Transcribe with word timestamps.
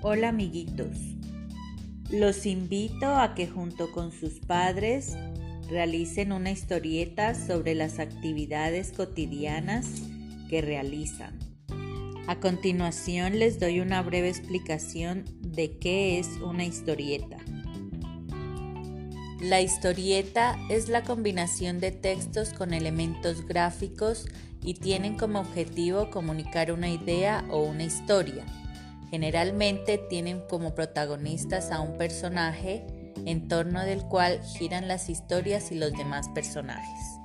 Hola 0.00 0.28
amiguitos, 0.28 0.96
los 2.12 2.46
invito 2.46 3.16
a 3.16 3.34
que 3.34 3.48
junto 3.48 3.90
con 3.90 4.12
sus 4.12 4.38
padres 4.38 5.16
realicen 5.68 6.30
una 6.30 6.52
historieta 6.52 7.34
sobre 7.34 7.74
las 7.74 7.98
actividades 7.98 8.92
cotidianas 8.92 10.02
que 10.48 10.60
realizan. 10.60 11.36
A 12.28 12.38
continuación 12.38 13.40
les 13.40 13.58
doy 13.58 13.80
una 13.80 14.00
breve 14.02 14.28
explicación 14.28 15.24
de 15.40 15.78
qué 15.78 16.20
es 16.20 16.28
una 16.44 16.64
historieta. 16.64 17.38
La 19.40 19.60
historieta 19.60 20.56
es 20.70 20.88
la 20.88 21.02
combinación 21.02 21.80
de 21.80 21.90
textos 21.90 22.50
con 22.50 22.72
elementos 22.72 23.44
gráficos 23.48 24.26
y 24.62 24.74
tienen 24.74 25.16
como 25.16 25.40
objetivo 25.40 26.08
comunicar 26.10 26.70
una 26.70 26.88
idea 26.88 27.44
o 27.50 27.64
una 27.64 27.82
historia. 27.82 28.46
Generalmente 29.10 29.98
tienen 29.98 30.40
como 30.48 30.74
protagonistas 30.74 31.70
a 31.70 31.80
un 31.80 31.96
personaje 31.96 32.86
en 33.24 33.48
torno 33.48 33.84
del 33.84 34.02
cual 34.04 34.40
giran 34.42 34.88
las 34.88 35.08
historias 35.08 35.72
y 35.72 35.76
los 35.76 35.92
demás 35.92 36.28
personajes. 36.30 37.18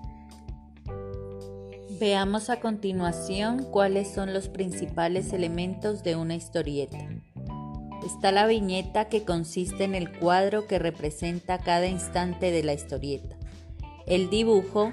Veamos 1.99 2.49
a 2.49 2.59
continuación 2.59 3.65
cuáles 3.71 4.11
son 4.11 4.33
los 4.33 4.49
principales 4.49 5.31
elementos 5.31 6.03
de 6.03 6.15
una 6.15 6.35
historieta. 6.35 6.97
Está 8.05 8.31
la 8.31 8.47
viñeta 8.47 9.07
que 9.07 9.23
consiste 9.23 9.85
en 9.85 9.95
el 9.95 10.11
cuadro 10.11 10.67
que 10.67 10.79
representa 10.79 11.59
cada 11.59 11.87
instante 11.87 12.51
de 12.51 12.63
la 12.63 12.73
historieta. 12.73 13.37
El 14.05 14.29
dibujo, 14.29 14.91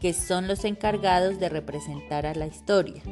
que 0.00 0.12
son 0.12 0.48
los 0.48 0.64
encargados 0.64 1.38
de 1.38 1.48
representar 1.48 2.26
a 2.26 2.34
la 2.34 2.46
historia. 2.46 3.02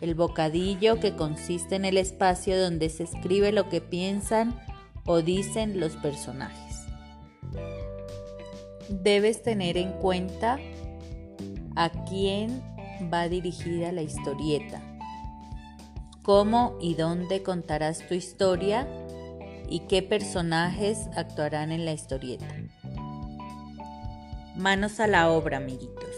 El 0.00 0.14
bocadillo, 0.14 1.00
que 1.00 1.16
consiste 1.16 1.76
en 1.76 1.84
el 1.84 1.96
espacio 1.96 2.60
donde 2.60 2.88
se 2.88 3.04
escribe 3.04 3.52
lo 3.52 3.68
que 3.68 3.80
piensan 3.80 4.58
o 5.04 5.22
dicen 5.22 5.80
los 5.80 5.96
personajes. 5.96 6.84
Debes 8.88 9.42
tener 9.42 9.76
en 9.76 9.92
cuenta 9.92 10.58
a 11.76 11.90
quién 12.04 12.62
va 13.12 13.28
dirigida 13.28 13.92
la 13.92 14.02
historieta 14.02 14.82
cómo 16.28 16.76
y 16.78 16.94
dónde 16.94 17.42
contarás 17.42 18.06
tu 18.06 18.12
historia 18.12 18.86
y 19.66 19.80
qué 19.88 20.02
personajes 20.02 21.08
actuarán 21.16 21.72
en 21.72 21.86
la 21.86 21.92
historieta. 21.92 22.44
Manos 24.54 25.00
a 25.00 25.06
la 25.06 25.30
obra, 25.30 25.56
amiguitos. 25.56 26.14